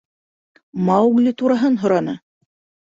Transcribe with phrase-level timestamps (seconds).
[0.89, 2.21] —Маугли тураһын һораны.